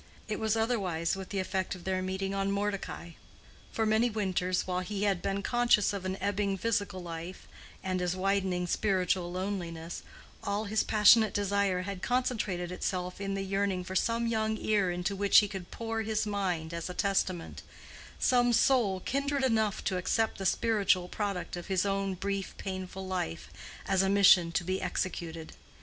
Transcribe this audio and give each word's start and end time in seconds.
It 0.27 0.39
was 0.39 0.55
otherwise 0.57 1.15
with 1.15 1.29
the 1.29 1.37
effect 1.37 1.75
of 1.75 1.83
their 1.83 2.01
meeting 2.01 2.33
on 2.33 2.51
Mordecai. 2.51 3.11
For 3.71 3.85
many 3.85 4.09
winters, 4.09 4.65
while 4.65 4.79
he 4.79 5.03
had 5.03 5.21
been 5.21 5.43
conscious 5.43 5.93
of 5.93 6.05
an 6.05 6.17
ebbing 6.19 6.57
physical 6.57 7.03
life, 7.03 7.47
and 7.83 8.01
as 8.01 8.15
widening 8.15 8.65
spiritual 8.65 9.31
loneliness, 9.31 10.01
all 10.43 10.63
his 10.63 10.81
passionate 10.83 11.35
desire 11.35 11.83
had 11.83 12.01
concentrated 12.01 12.71
itself 12.71 13.21
in 13.21 13.35
the 13.35 13.43
yearning 13.43 13.83
for 13.83 13.95
some 13.95 14.25
young 14.25 14.57
ear 14.57 14.89
into 14.89 15.15
which 15.15 15.37
he 15.37 15.47
could 15.47 15.69
pour 15.69 16.01
his 16.01 16.25
mind 16.25 16.73
as 16.73 16.89
a 16.89 16.95
testament, 16.95 17.61
some 18.17 18.53
soul 18.53 19.01
kindred 19.01 19.43
enough 19.43 19.83
to 19.83 19.97
accept 19.97 20.39
the 20.39 20.47
spiritual 20.47 21.07
product 21.09 21.55
of 21.55 21.67
his 21.67 21.85
own 21.85 22.15
brief, 22.15 22.55
painful 22.57 23.05
life, 23.05 23.51
as 23.87 24.01
a 24.01 24.09
mission 24.09 24.51
to 24.51 24.63
be 24.63 24.81
executed. 24.81 25.53